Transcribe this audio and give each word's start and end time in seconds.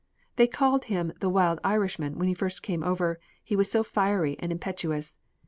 They 0.35 0.47
called 0.47 0.85
him 0.85 1.13
the 1.19 1.29
'wild 1.29 1.59
Irishman' 1.63 2.17
when 2.17 2.27
he 2.27 2.33
first 2.33 2.63
came 2.63 2.83
over, 2.83 3.19
he 3.43 3.55
was 3.55 3.69
so 3.69 3.83
fiery 3.83 4.35
and 4.39 4.51
impetuous. 4.51 5.15